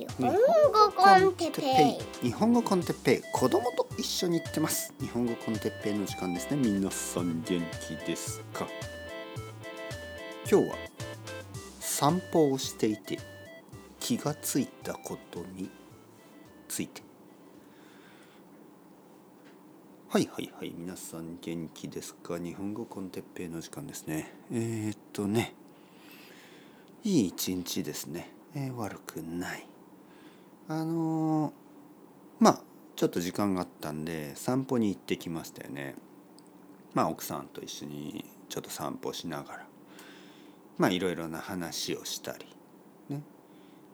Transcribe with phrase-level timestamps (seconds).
[0.00, 2.28] 日本語コンテッペイ。
[2.28, 3.22] 日本語コンテッペイ。
[3.34, 4.94] 子供と一緒に行ってます。
[4.98, 6.56] 日本語コンテッペイの時間ですね。
[6.56, 8.66] 皆さん元気ですか？
[10.50, 10.76] 今日は
[11.80, 13.18] 散歩をしていて
[13.98, 15.68] 気がついたことに
[16.66, 17.02] ついて。
[20.08, 20.72] はいはいはい。
[20.74, 22.38] 皆さん元気ですか？
[22.38, 24.32] 日本語コンテッペイの時間ですね。
[24.50, 25.52] えー、っとね。
[27.04, 29.66] いい一日ですね、えー、悪くない
[30.72, 31.52] あのー、
[32.38, 32.60] まあ
[32.94, 35.96] ちょっと時間があったんで散歩に行ってきましたよね。
[36.94, 39.66] まあ奥さんと一緒にちょっと散歩しながら。
[40.78, 42.46] まあいろいろな話をしたり。
[43.08, 43.22] ね。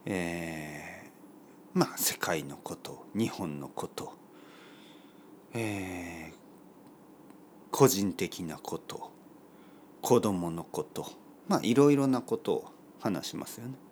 [0.05, 4.13] えー、まあ世界のこと日本のこと。
[5.55, 6.35] えー、
[7.71, 9.09] 個人的なこと。
[10.03, 11.07] 子供のこと。
[11.47, 12.65] まあいろいろなことを
[12.99, 13.86] 話しますよね。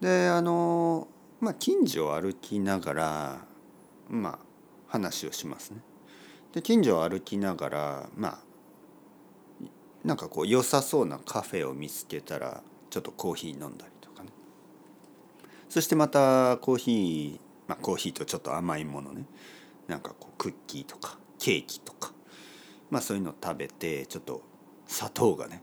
[0.00, 1.08] であの
[1.40, 3.46] まあ近所を歩きながら
[4.08, 4.38] まあ
[4.88, 5.78] 話をしますね。
[6.52, 8.38] で近所を歩きながらまあ
[10.04, 14.30] なんかこう良さそうなカフェを見つけたらちょっとコーヒー飲んだりとかね。
[15.68, 19.24] そしてまたコーヒーまあコーヒーとちょっと甘いものね。
[19.88, 22.12] なんかこうクッキーとかケーキとか。
[22.90, 24.42] まあそういうのを食べてちょっと
[24.86, 25.62] 砂糖がね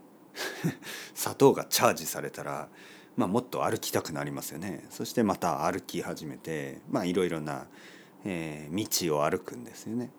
[1.14, 2.68] 砂糖がチャージされたら
[3.16, 7.66] まあ、もっと歩きたくなりますよねそしてまた歩き始めてまあいろいろな、
[8.24, 10.10] えー、道を歩くんですよね。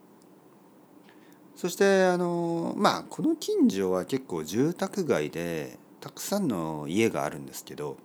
[1.56, 7.98] そしてあのまあこの近所は結構住宅街でたくさんの家があるんですけど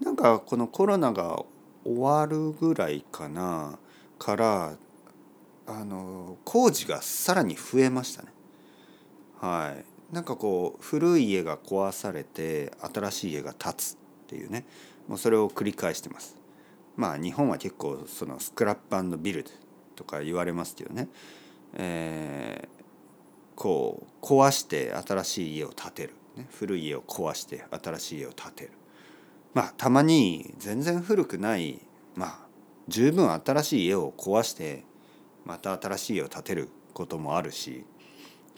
[0.00, 1.42] なんかこのコロナが
[1.82, 3.78] 終わるぐらいかな
[4.18, 4.76] から
[5.66, 8.28] あの工事がさらに増えましたね。
[9.40, 14.64] はいなんかこう古い家が壊されて新しい家が建つっていうね。
[15.08, 16.36] もうそれを繰り返してます。
[16.96, 19.50] まあ日本は結構そのスクラップビルド
[19.96, 21.08] とか言われますけどね、
[21.74, 22.84] えー、
[23.54, 28.70] こう壊して新しい家を建てる、ね、古い家を壊して新しい家を建てる。
[29.54, 31.80] まあたまに全然古くない
[32.14, 32.38] まあ
[32.88, 34.84] 十分新しい家を壊して
[35.44, 37.84] また新しい家を建てることもあるし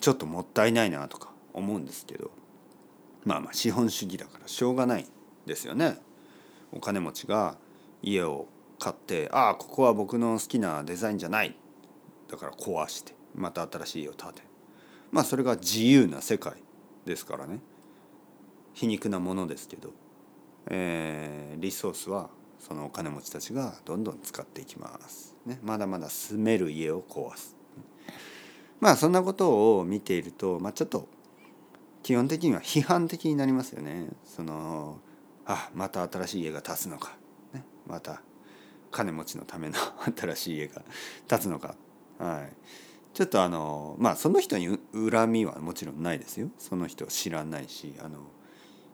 [0.01, 2.31] ちょっともったいないなとか思うんですけど
[3.25, 5.07] まあまあ資本主義だからしょうがない
[5.47, 5.99] ですよね。
[6.73, 7.57] お金持ちが
[8.03, 8.47] 家を
[8.79, 11.55] 買ってああここは僕の好きなデザインじゃない
[12.29, 14.43] だから壊してまた新しい家を建て
[15.11, 16.55] まあそれが自由な世界
[17.05, 17.61] ですからね
[18.75, 19.91] 皮肉なものですけど、
[20.69, 25.37] えー、リソースはそのお金持ちたちがどんどん使っていきます。
[25.45, 27.57] ね、まだまだ住める家を壊す。
[28.81, 31.09] まあそんなことを見ていると、まあ、ちょっと
[32.03, 34.09] 基本的には批判的になりますよね。
[34.25, 34.99] その
[35.45, 37.17] あまた新しい家が建つのか、
[37.53, 38.23] ね、また
[38.91, 39.75] 金持ちのための
[40.17, 40.83] 新しい家が
[41.29, 41.77] 建つのか、
[42.19, 42.53] はい、
[43.15, 46.51] ちょっとあのまあその人に恨みはもちろんないですよ。
[46.59, 48.19] その人を知らないしあの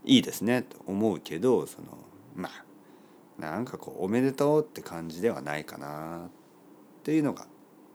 [0.05, 0.63] いいですね。
[0.63, 1.99] と思うけどその
[2.35, 2.65] まあ
[3.41, 6.27] なんかこうおめでとうって感じではないかな。
[6.27, 6.31] っ
[7.05, 7.47] ていうのが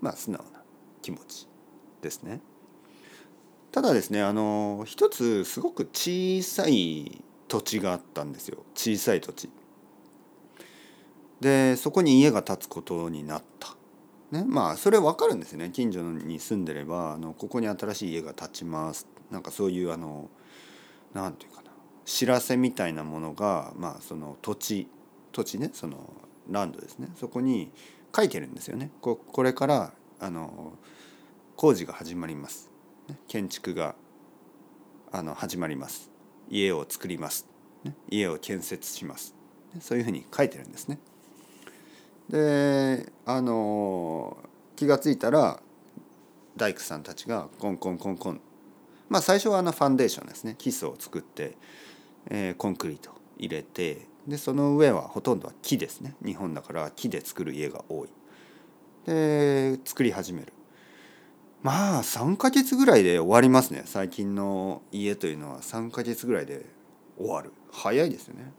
[0.02, 0.64] まあ素直な
[1.02, 1.48] 気持ち
[2.02, 2.42] ですね。
[3.74, 8.64] ただですねあの一つすごく小さい土地があったんですよ。
[8.76, 9.50] 小さい土地。
[11.42, 13.76] でそこに家が建つことになった。
[14.30, 15.72] ね、まあそれ分かるんですよね。
[15.72, 19.08] 近所に住んでればあのここに新しい家が建ちます。
[19.32, 20.30] なんかそういうあの
[21.16, 21.72] 何て言うかな。
[22.06, 24.88] 知らせみたいなものがまあその土地
[25.32, 26.14] 土地ねその
[26.48, 27.08] ランドですね。
[27.16, 27.72] そこに
[28.16, 28.92] 書いてるんですよね。
[29.02, 30.74] ここれからあの
[31.56, 32.73] 工事が始まります。
[33.28, 33.96] 建築が
[35.12, 36.10] あの始まります。
[36.50, 37.48] 家を作ります、
[38.10, 39.36] 家を建設します。
[39.80, 41.00] そういうふうに書いてるんですね。
[42.30, 44.38] であの
[44.76, 45.60] 気が付いたら
[46.56, 48.42] 大工さんたちがコンコンコンコン。
[49.10, 50.56] まあ最初はあのファンデーションですね。
[50.58, 51.58] 基礎を作って、
[52.30, 56.16] えー、コンクリート入れてでその上はほとんどは木ですね。
[56.24, 58.10] 日本だから木で作る家が多い。
[59.06, 60.54] で作り始める。
[61.64, 63.84] まあ3ヶ月ぐらいで終わりますね。
[63.86, 65.62] 最近の家というのは。
[65.62, 66.66] 3ヶ月ぐらいで
[67.18, 67.54] 終わる。
[67.72, 68.52] 早いですよね。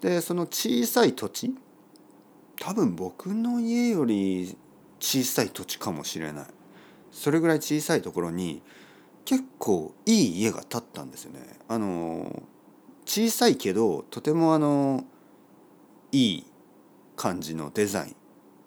[0.00, 1.56] でその小さい土地。
[2.60, 4.56] 多分僕の家より
[5.00, 6.46] 小さい土地かもしれない。
[7.10, 8.62] それぐらい小さいところに
[9.24, 11.58] 結構いい家が建ったんですよね。
[11.66, 12.44] あの
[13.06, 15.04] 小さいけどとてもあの
[16.12, 16.46] いい
[17.16, 18.16] 感じのデザイン。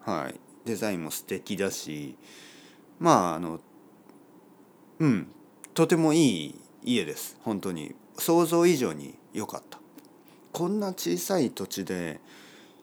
[0.02, 0.38] はい。
[0.66, 2.18] デザインも素敵だし
[3.00, 3.60] まああの
[5.00, 5.28] うん。
[5.74, 7.38] とてもいい家です。
[7.44, 7.96] 本当に。
[8.18, 9.80] 想像以上に良かった。
[10.52, 12.20] こんな小さい土地で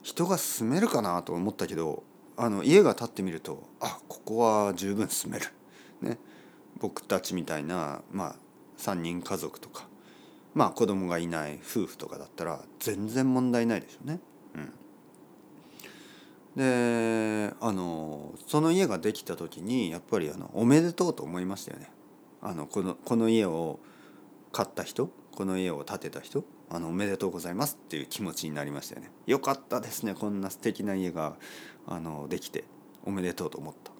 [0.02, 2.04] 人が住めるかなと思ったけど
[2.36, 5.46] あの家が建ってみるとあここは十分住める。
[6.00, 6.18] ね、
[6.78, 8.36] 僕たちみたいな、まあ、
[8.78, 9.88] 3人家族とか、
[10.54, 14.20] まあ、子供がいない夫婦とかだったら全然問題ないでしょうね。
[14.54, 14.72] うん、
[16.56, 21.90] であのその家ができた時にやっぱりあのおめでとうと思いましたよね。
[22.40, 23.78] あのこのこの家を
[24.52, 29.10] 買った人この家を建てた人あのおめでとうございますっていう気持ちになりましたよね。
[29.26, 31.36] よかったですねこんな素敵な家が
[31.86, 32.64] あのできて
[33.04, 33.92] おめでとうと思った。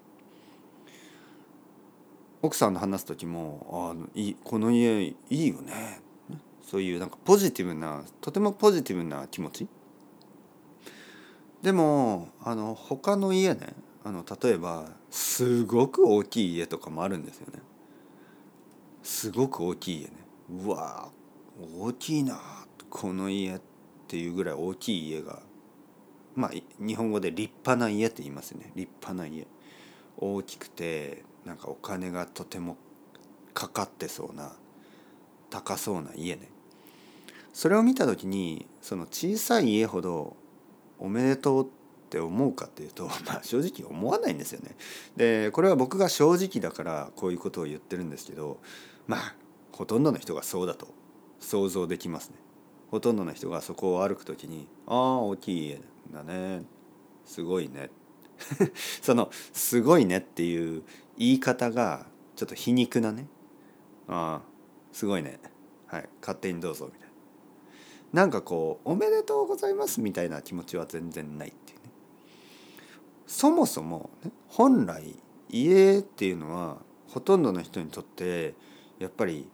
[2.42, 6.00] 奥さんと話す時も「あいいこの家いいよね」
[6.62, 9.68] そういうなんかポジティブなとてもポジティブな気持ち
[11.66, 13.74] でもあの他の家ね
[14.04, 17.58] あの例えばすごく大きい家とかもあるんですよね。
[19.02, 20.12] すごく大きい家ね。
[20.64, 21.08] うわ
[21.76, 22.38] 大きいな
[22.88, 23.60] この家っ
[24.06, 25.40] ていうぐらい大きい家が
[26.36, 28.70] まあ日本語で立派な家って言いますよね。
[28.76, 29.48] 立派な家。
[30.18, 32.76] 大きくてなんかお金がとても
[33.54, 34.52] かかってそうな
[35.50, 36.48] 高そうな家ね。
[37.52, 40.36] それを見た時にその小さい家ほど
[40.98, 41.68] おめでとうっ
[42.08, 44.76] て思うかっていうと、 まあ、正直思わないんですよね。
[45.16, 48.58] でこれは僕が正直だからこういうことを言ってるんですけど
[49.06, 49.34] まあ
[49.72, 50.88] ほとんどの人がそうだと
[51.40, 52.36] 想像できますね。
[52.90, 55.80] ほとんどの人がそこを歩く時に「ああ大きい家
[56.12, 56.64] だね。
[57.24, 57.90] すごいね」
[59.02, 60.82] その「すごいね」っていう
[61.18, 62.06] 言い方が
[62.36, 63.26] ちょっと皮肉なね。
[64.08, 64.56] ああ
[64.92, 65.40] すごいね。
[65.86, 67.05] はい勝手にどうぞみたいな。
[68.16, 71.90] なんかこう「おめでとうございます」みたいな気持ちは全然ないっていうね。
[73.26, 75.16] そもそも、ね、本来
[75.50, 76.78] 家っていうのは
[77.08, 78.54] ほとんどの人にとって
[78.98, 79.46] やっぱり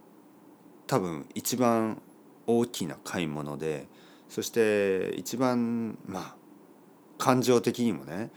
[0.87, 2.01] 多分一番
[2.47, 3.89] 大きな買い物で
[4.29, 6.37] そして一番まあ
[7.19, 8.31] 感情的にもね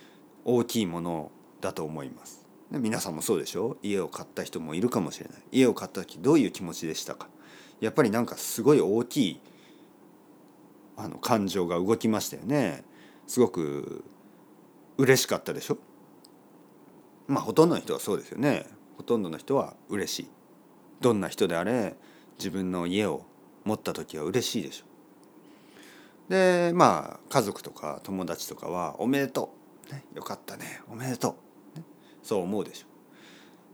[0.44, 1.32] 大きいもの
[1.62, 2.48] だと思います。
[2.72, 3.78] 皆さんもそうでしょ？
[3.84, 5.44] 家を買った人もいるかもしれない。
[5.52, 7.30] 家を買った時どういう気持ちでしたか？
[7.80, 9.40] やっぱりなんかすごい大きい
[10.98, 12.84] あの感情が動きましたよね。
[13.28, 14.04] すごく
[14.98, 15.78] 嬉しかったでしょ？
[17.28, 18.66] まあほとんどの人はそうですよね。
[18.98, 20.28] ほとんどの人は嬉しい。
[21.02, 21.96] どんな人であれ
[22.38, 23.24] 自分の家を
[23.64, 24.86] 持った時は嬉しいでしょ。
[26.30, 29.54] でまあ家族とか友達とかは「おめでと
[29.90, 30.82] う」ね「よかったね。
[30.90, 31.36] おめでとう」
[32.24, 32.88] そう思うでしょ。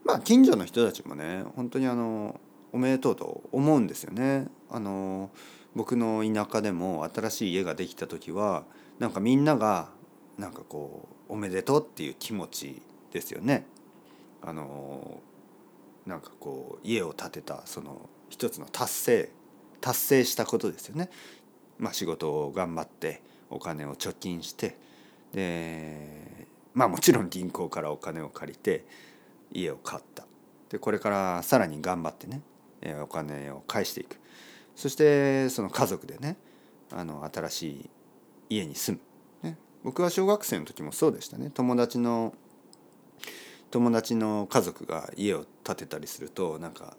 [0.04, 2.40] まあ近所の人たちもね本当にあの
[2.74, 4.48] おめでとうと思うんですよね。
[4.70, 5.30] あの
[5.76, 8.64] 僕の田舎でも新しい家ができた時は
[9.00, 9.90] なんかみんなが
[10.38, 12.82] なんかこうおめでとうっていう気持ち
[13.12, 13.66] ですよね。
[14.42, 15.22] あの
[16.06, 19.30] なんかこう家を建てたその一つの達成
[19.82, 21.10] 達成したことですよね。
[21.78, 24.78] まあ、仕事を頑張ってお金を貯金して
[25.34, 28.86] でまあもちろん銀行からお金を借りて
[29.52, 30.26] 家を買った。
[30.70, 32.42] でこれからさらに頑張ってね
[33.02, 34.18] お金を返していく。
[34.82, 36.38] そしてその家族でね
[36.92, 37.90] あの新しい
[38.50, 39.00] 家に住
[39.44, 41.52] む、ね、僕は小学生の時もそうでしたね。
[41.54, 42.34] 友達の
[43.70, 46.98] 友達の家族が家を建てたりするとなんか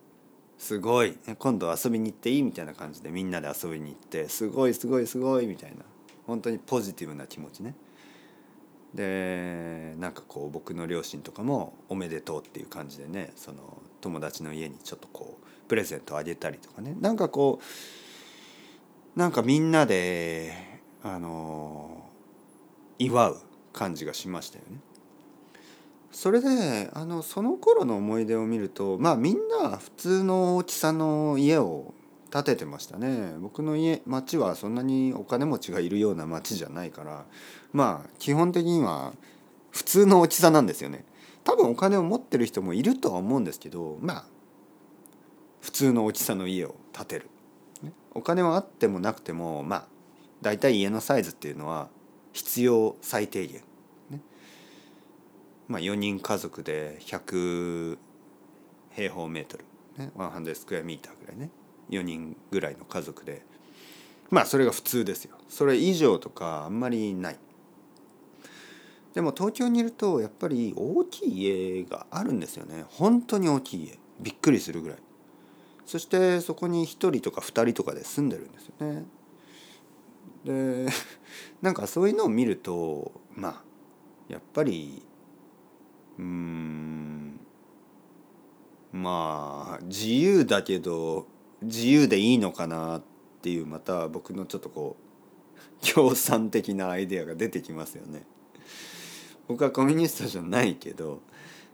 [0.58, 5.78] すごい今度遊びに行っていいみたいな感じでみんなで遊びに行ってすごいすごいすごいみたいな
[6.25, 7.75] 本当にポジティブな気持ちね。
[8.94, 17.61] でなんかこう僕の両親とかも「おめでとう」っていう感じでねその友達の家にちょっとこうプレゼントあげたりとかねなんかこ
[19.16, 20.52] うなんかみんなで
[21.02, 22.04] あの
[22.99, 23.40] 祝う
[23.72, 24.78] 感じがしましたよね。
[26.11, 31.94] それであのその頃の思い出を見るとまあみんな普通の大きさの家を
[32.32, 33.34] 建ててましたね。
[33.40, 37.26] 僕の家町はそんなにお金持ちがいるような町じゃないから
[37.72, 39.12] まあ基本的には
[39.70, 41.04] 普通の大きさなんですよね。
[41.44, 44.24] 多分お金を持ってる人もいるとは思うんですけどまあ
[45.60, 47.28] 普通の大きさの家を建てる、
[48.14, 49.86] お金はあってもなくてもまあ
[50.40, 51.88] 大体家のサイズっていうのは
[52.32, 53.62] 必要最低限、
[55.68, 57.98] まあ4人家族で100
[58.90, 59.64] 平方メートル、
[59.98, 61.50] ね、100スクエアミーターぐらいね。
[61.92, 63.42] 4人ぐらいの家族で。
[64.30, 65.37] まあそれが普通ですよ。
[65.49, 67.38] それ以上とかあんまりない。
[69.14, 72.84] でも東京にいるとやっぱり大きい家があるんですよね。
[72.88, 73.99] 本当に大きい家。
[74.20, 74.99] びっくりするぐらい。
[75.84, 79.04] そしてそこに1人とか2人とかで住んでるんですよね。
[80.44, 80.87] で
[81.61, 83.62] なんかそういうのを見るとまあ
[84.28, 85.02] やっぱり
[86.18, 87.38] うん
[88.92, 91.26] まあ自由だけど
[91.62, 93.02] 自由でいいのかなっ
[93.40, 94.97] ていうまた僕のちょっとこ
[95.83, 98.25] う 共産的なアイデアが出てきますよね。
[99.49, 101.21] 僕はコミュニストじゃないけど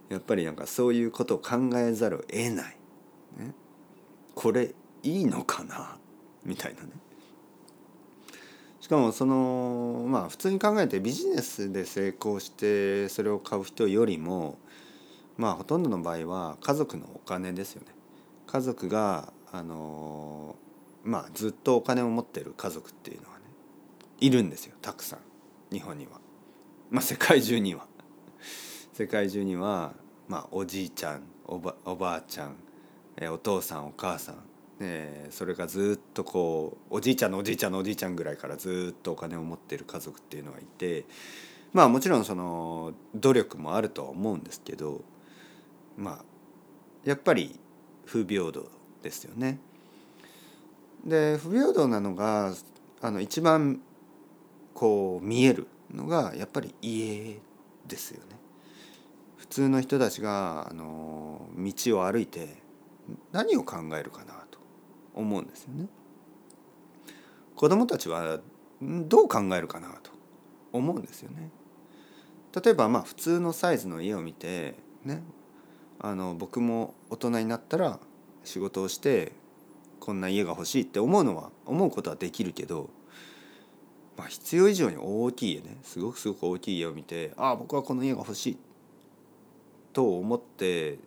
[0.09, 2.77] やっぱりなんかそういうことを考えざるを得ない、
[3.37, 3.53] ね、
[4.33, 5.97] これいいのかな
[6.43, 6.89] みたいなね。
[8.81, 14.57] しかもそのまあ普通に考えてビジネスで成功してそれを買う人よりも
[15.37, 17.87] まあほとんどの場合は家族のお金ですよね。
[18.47, 20.55] 家族があの
[21.03, 23.45] まあずっとお金を持ってる家族っていうのはね
[24.19, 25.19] いるんですよたくさん
[25.71, 26.19] 日本には。
[26.89, 27.85] まあ世界中には。
[28.93, 29.93] 世界中には
[30.27, 32.55] まあおじいちゃんおばおばあちゃん
[33.17, 34.35] えお父さんお母さん
[34.79, 41.05] えそれがずっとこうおじいちゃんのおじいちゃんのおじいちゃんぐらいからずっとお金を持っている家族っていうのがいて
[41.73, 45.01] まあもちろんその努力もあるとは思うんですけど
[45.97, 46.25] まあ
[47.03, 47.59] やっぱり
[48.05, 49.59] 不平等ですよね。
[51.05, 52.53] で不平等なのが
[53.01, 53.81] あの一番
[54.73, 57.39] こう見えるのがやっぱり家
[57.87, 58.37] ですよね。
[59.37, 62.57] 普通の人たちがあの道を歩いて
[63.31, 64.59] 何を考えるかなと
[65.15, 65.87] 思うんですよね。
[67.55, 68.39] 子供たちは
[68.81, 70.11] どう考えるかなと
[70.71, 71.49] 思うんですよね。
[72.63, 75.23] 例えばまあ普通のサイズの家を見てね
[75.99, 77.99] あの僕も大人になったら
[78.43, 79.31] 仕事をして
[79.99, 82.89] こんな家が欲しいって思うのは思うことはできるけど、
[84.17, 85.77] まあ、必要以上に大きい家ね。
[85.83, 88.57] すごくすごく大きい家を見てああ僕はこの家が欲しい
[89.93, 90.97] と思って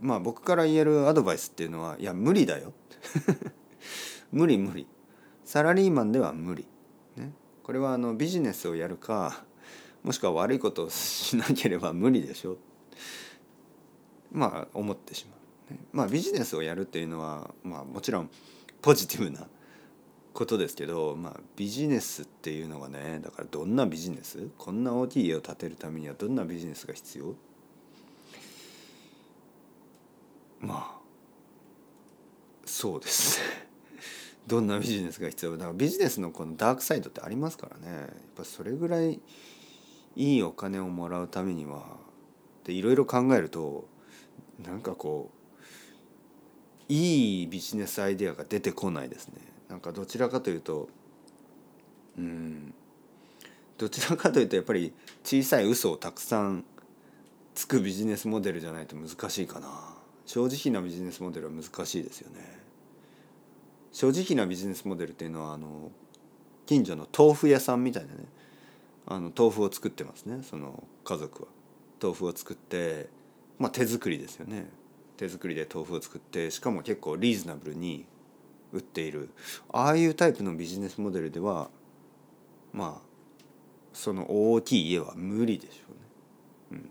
[0.00, 2.72] まあ僕から言えるアドバイスっていうのはいや無理だよ。
[4.32, 4.86] 無理無理。
[5.44, 6.66] サラリーマンでは無理、
[7.16, 9.44] ね、これはあのビジネスをやるか
[10.02, 12.56] もしくは悪いことをしなければ無理でしょ。
[14.32, 15.41] まあ思ってしまう、
[15.92, 18.30] まあビジネスをやるっていうのはまあもちろん
[18.80, 19.46] ポジティブな
[20.32, 24.48] ことですけど、まあ、ビジネスっていうのがねだからどんなビジネス？
[24.56, 27.34] こんな大きい家を建てるためにはどんなビジネスが必要？
[30.60, 31.00] まあ
[32.64, 33.40] そうです。
[33.40, 33.68] ね
[34.46, 35.52] どんなビジネスが必要？
[35.52, 37.96] だからビジネスのこのダークサイドってありますからね。
[37.96, 39.20] やっぱそれぐらい
[40.16, 41.96] いいお金をもらうためには
[42.60, 43.86] っていろいろ考えると
[44.64, 45.41] なんかこう
[46.92, 49.36] いいビジネスアイデアが出てこないですね。
[49.70, 50.90] なんかどちらかというと
[52.18, 52.74] うん。
[53.78, 54.92] どちらかというとやっぱり
[55.24, 56.64] 小さい嘘をたくさん
[57.54, 59.68] つくビジネスモデルじゃないと難しいかな。
[60.26, 62.60] 正直なビジネスモデルは難しいですよね。
[63.90, 65.90] 正直なビジネスモデルっていうのはあの
[66.66, 68.26] 近所の豆腐屋さんみたいなね。
[69.06, 70.42] あの豆腐を作ってますね。
[70.42, 71.48] その家族は。
[72.02, 73.08] 豆腐を作って
[73.58, 74.66] まあ手作りですよね。
[75.16, 78.06] 手作りで豆腐を作ってしかも結構リーズナブルに
[78.72, 79.30] 売っている。
[79.70, 81.70] ああいうタイプのビジネスモデルでは
[82.72, 83.12] まあ
[83.92, 85.92] その大きい家は無理でしょ
[86.72, 86.80] うね。
[86.80, 86.90] うん、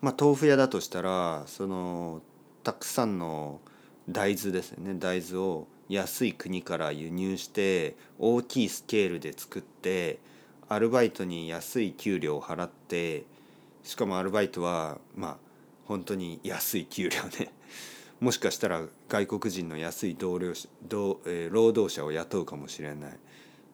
[0.00, 2.22] まあ豆腐屋だとしたらその
[2.64, 3.60] たくさんの
[4.08, 4.94] 大豆ですよね。
[4.98, 10.18] 大豆を安い国から輸入して大きいスケールで作って
[10.68, 13.24] アルバイトに安い給料を払って
[13.82, 15.49] しかもアルバイトはまあ
[15.90, 17.50] 本当に安い給料で
[18.20, 20.52] もしかしたら外国人の安い同僚
[20.84, 23.18] 同、えー、労働者を雇うかもしれない。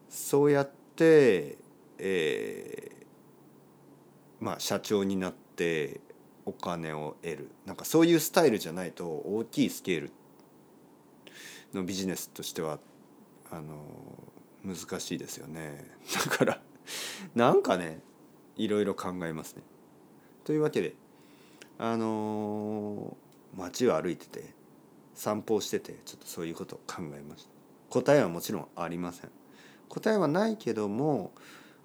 [0.08, 1.58] そうやって、
[1.98, 6.00] えー、まあ社長になって
[6.46, 7.50] お金を得る。
[7.66, 10.10] なんかそういうスタイルじゃないと大きいスケール
[11.74, 12.78] のビジネスとしては
[13.50, 13.84] あの
[14.64, 15.84] 難しいですよね。
[16.14, 16.62] だから
[17.34, 18.00] なんかね
[18.56, 19.62] いろいろ考えますね。
[20.44, 20.94] というわけで
[21.78, 23.16] あの
[23.56, 24.54] 街を歩いてて
[25.14, 27.50] 散歩をしててちょっとそういうことを考えました。
[27.90, 29.30] 答えはもちろんありません。
[29.88, 31.32] 答えはないけども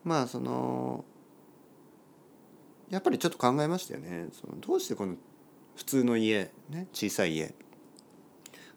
[0.04, 1.06] まあその
[2.90, 4.28] やっぱりちょっと考えましたよね。
[4.34, 5.16] そのどうしてこの
[5.76, 7.54] 普通の家、ね、小さい家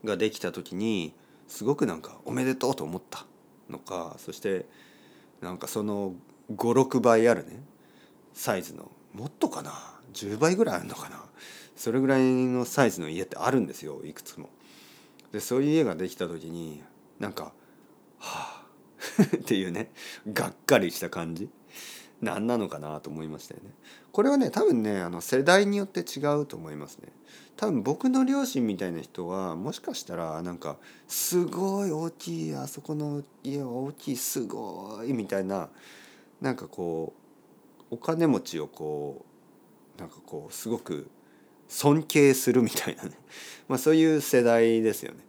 [0.04, 1.14] ができた時に
[1.48, 3.26] すごくなんかおめでとうと思った
[3.68, 4.66] のかそして
[5.40, 6.14] なんかその
[6.54, 7.62] 56倍あるね
[8.32, 9.72] サイズのもっとかな
[10.14, 11.22] 10倍ぐらいあるのかな？
[11.76, 14.48] それぐらいのサイズの家ってあるんですよいくつも。
[15.32, 16.82] でそういう家ができた時に
[17.18, 17.52] なんか
[18.18, 18.64] はあ
[19.36, 19.90] っていうね
[20.32, 21.48] がっかりした感じ？
[22.22, 23.70] 何なのかなと思いましたよね。
[24.12, 27.08] これはね多分ねあの世代によって違うと思いますね。
[27.56, 35.68] 多分僕の両親みたいな人はもしかしたらなんかすごい大きいあそこの家は大きいすごいみたいな
[36.40, 37.12] なんかこ
[37.90, 39.33] うお金持ちをこう
[39.98, 41.10] なんかこうすごく
[41.68, 43.10] 尊敬するみたいなね、
[43.68, 45.24] まあ、そういう世代ですよね。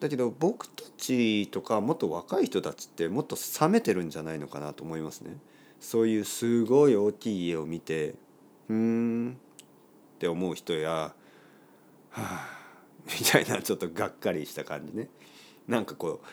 [0.00, 5.36] だけど僕たちとかもっと若い人たちってもっと冷めてるんじゃないのかなと思いますね。
[5.80, 8.14] そういうすごい大きい家を見て
[8.68, 9.36] うーん
[10.16, 11.14] って思う人やは
[12.10, 12.58] あ
[13.06, 15.08] みたいなちょっとがっかりした感じね
[15.66, 16.26] なんかこう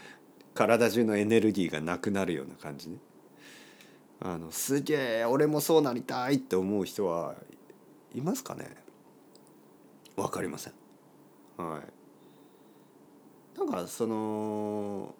[0.54, 2.98] 体中のエネルギーがなくなるような感じね
[4.22, 7.36] あのすげえ俺もそうなりたいって思う人は
[8.14, 8.76] いますかね？
[10.16, 10.74] わかりません。
[11.58, 11.82] はい。
[13.60, 15.14] なんかその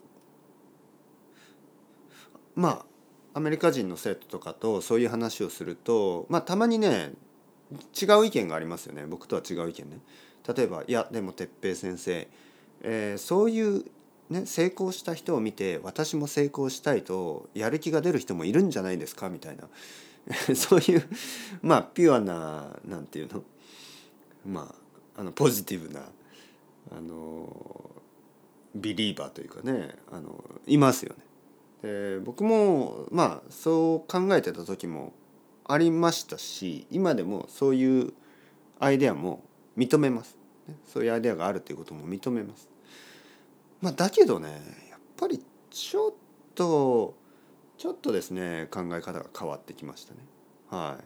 [2.56, 2.86] ま
[3.34, 7.12] あアメリカ人の生徒とかとそういう話をするとまあたまにね
[8.02, 9.06] 違う意見がありますよね。
[9.06, 10.00] 僕とは違う意見ね。
[10.56, 12.28] 例えば「いやでも哲平先生、
[12.82, 13.86] えー、そういう
[14.30, 19.70] ね、成功した人を見て私も成功したいとやる気が出る人もいるんじゃないですかみたいな
[20.56, 21.08] そういう
[21.62, 23.44] まあピュアななんていうの
[24.48, 24.76] ま
[25.16, 26.02] ああのポジティブな
[26.92, 27.92] あの
[28.76, 31.24] ビリーバーというかねあのいますよね。
[31.84, 35.14] で僕もまあそう考えてた時も
[35.66, 38.14] ありましたし今でもそういう
[38.80, 39.44] アイデアも
[39.78, 40.36] 認めます。
[40.92, 42.75] そういうアイデアがあるということも認めます。
[43.82, 44.50] まあ、だけどね
[44.90, 46.14] やっぱりちょっ
[46.56, 47.16] と
[47.78, 50.20] ちょっとですね考え方が変わってきましたね。
[50.70, 51.04] はい、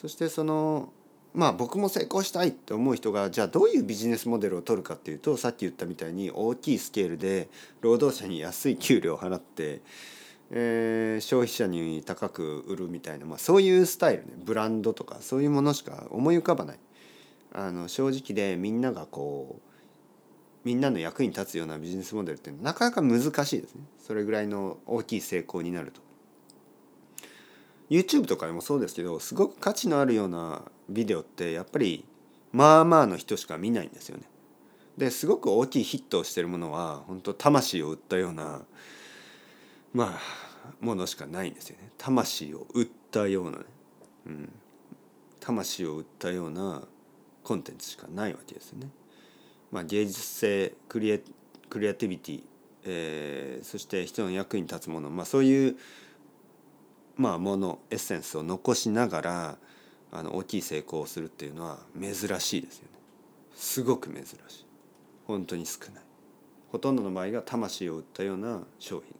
[0.00, 0.92] そしてその
[1.34, 7.48] まあ僕も成功したいって思う人がじゃあどういうビジネスモデルを取るかっていうとさっき言ったみたいに大きいスケールで
[7.80, 9.80] 労働者に安い給料を払って、
[10.50, 16.78] えー、消費者に高く売るみたいな、まあ、そういうスタイルねブランドとかそういうものしか思い浮かばない。
[17.54, 19.71] あの正直でみんながこう
[20.64, 23.82] みんなの役に立つようなビジネスモデルってなかなか難しいですね。
[23.98, 26.00] それぐらいの大きい成功になると。
[27.90, 32.06] YouTube とかでもそうですけどすごく価値のあるようなビデオってやっぱり
[32.52, 34.24] まあまあの人しか見ないんですよね。
[34.96, 38.62] ですごく大きいヒットをしてるものは本当魂を売ったような
[39.92, 41.90] まあものしかないんですよね。
[41.98, 43.64] 魂を売ったようなね、
[44.26, 44.52] うん、
[45.40, 46.82] 魂を売ったような
[47.42, 48.88] コンテンツしかないわけですよね。
[49.72, 51.22] まあ、芸術性クリエ
[51.68, 52.42] クリエイティビティ、
[52.84, 55.76] えー、そして人の役に立つもの、まあ、そういう、
[57.16, 59.58] まあ、ものエッセンスを残しながら
[60.12, 62.90] あの大きい成功をするっていうのは珍しいですよね。
[63.56, 64.36] すごく珍しい。
[65.26, 66.04] 本当に少ない。
[66.70, 69.14] ほとんどの場合が魂を売ったような商品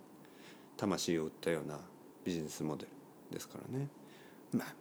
[0.77, 1.79] 魂を売ったような
[2.25, 2.89] ビジネスモデル
[3.31, 3.89] ですからね。
[4.53, 4.75] まあ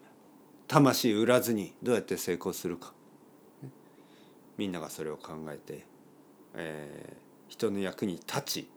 [0.68, 2.94] 魂売らずにどうやって成功するか。
[4.58, 5.86] みんながそれを考えて、
[6.56, 8.70] えー、人の役に立ち、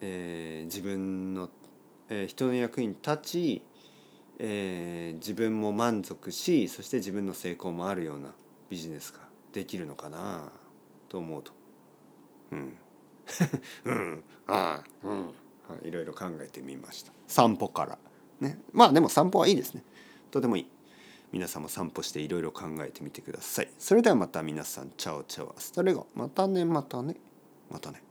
[0.00, 1.50] えー、自分の、
[2.08, 3.62] えー、人の役に立ち、
[4.38, 8.32] えー、自分も満足しそして自分の成功もあるような
[8.68, 9.20] ビジネスが
[9.52, 10.50] できるのかな
[11.08, 11.52] と思うと。
[12.52, 12.76] うん。
[13.84, 14.24] うん。
[14.46, 15.08] ああ。
[15.08, 15.34] うん。
[15.82, 17.12] いろいろ考えてみました。
[17.26, 17.98] 散歩から。
[18.40, 18.60] ね。
[18.72, 19.82] まあでも散歩はいいですね。
[20.30, 20.66] とてもいい。
[21.32, 23.68] 皆さんも散歩していろいろ考えてみてください。
[23.78, 26.06] それではまた皆さん、 Chao chao、hasta luego。
[26.14, 27.16] またね、またね、
[27.70, 28.02] またね。